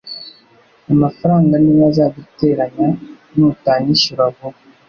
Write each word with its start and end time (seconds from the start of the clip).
amafaranga 0.93 1.53
niyo 1.61 1.83
azaduteranya 1.91 2.87
nutanyishyura 3.35 4.23
vuba 4.35 4.57